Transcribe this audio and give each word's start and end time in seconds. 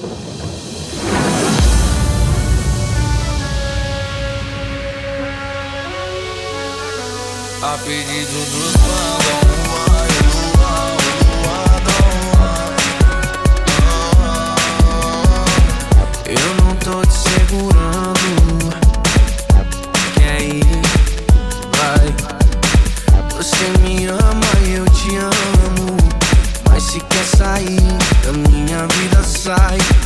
A 0.00 0.04
pedido 7.78 8.38
dos 8.52 8.72
fãs, 8.76 9.18
Eu 16.26 16.54
não 16.62 16.76
tô 16.76 17.04
te 17.04 17.18
segurando. 17.18 18.70
Quer 20.14 20.42
ir? 20.42 20.62
Vai. 21.76 22.14
Você 23.36 23.64
me 23.80 24.06
ama 24.06 24.50
e 24.64 24.74
eu 24.74 24.84
te 24.90 25.16
amo. 25.16 25.96
Mas 26.70 26.84
se 26.84 27.00
quer 27.00 27.24
sair 27.24 27.80
da 28.22 28.32
can't 28.78 28.90
be 28.92 29.08
the 29.08 29.22
sight 29.24 29.97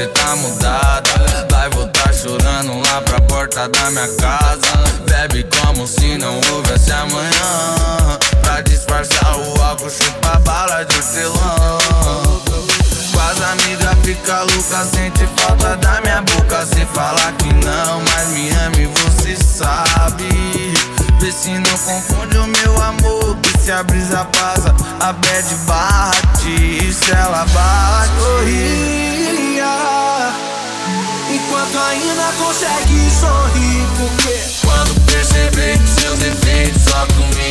cê 0.00 0.06
tá 0.06 0.34
mudada. 0.36 1.46
Vai 1.50 1.68
voltar 1.70 2.12
chorando 2.14 2.80
lá 2.80 3.00
pra 3.02 3.20
porta 3.22 3.68
da 3.68 3.90
minha 3.90 4.08
casa. 4.16 4.72
Bebe 5.06 5.46
como 5.58 5.86
se 5.86 6.16
não 6.16 6.40
houvesse 6.50 6.90
amanhã. 6.92 8.18
Pra 8.40 8.62
disfarçar 8.62 9.36
o 9.36 9.62
álcool, 9.62 9.90
chupa 9.90 10.38
bala 10.40 10.84
de 10.84 10.96
hortelão. 10.96 11.78
Quase 13.12 13.44
amiga 13.44 13.96
fica 14.02 14.40
louca, 14.40 14.84
sente 14.86 15.28
falta 15.36 15.76
da 15.76 16.00
minha 16.00 16.22
boca. 16.22 16.64
Se 16.64 16.86
falar 16.94 17.32
que 17.32 17.52
não, 17.52 18.00
mas 18.10 18.28
me 18.28 18.50
ame, 18.50 18.86
você 18.86 19.36
sabe. 19.36 20.28
Vê 21.20 21.30
se 21.30 21.50
não 21.50 21.78
confunde 21.78 22.38
o 22.38 22.46
meu 22.46 22.82
amor. 22.82 23.36
Que 23.42 23.58
se 23.58 23.72
a 23.72 23.82
brisa 23.82 24.24
passa, 24.32 24.74
a 25.00 25.12
bad 25.12 25.54
bate. 25.66 26.48
E 26.48 26.92
se 26.92 27.12
ela 27.12 27.44
bate, 27.52 28.14
sorri. 28.18 28.99
Enquanto 31.32 31.78
ainda 31.78 32.32
consegue 32.38 33.10
sorrir, 33.10 33.86
porque 33.98 34.40
quando 34.64 35.00
perceber 35.06 35.78
seus 35.86 36.18
defeitos 36.18 36.82
só 36.82 37.06
comigo. 37.06 37.49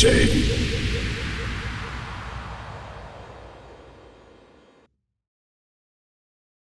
Savior. 0.00 0.59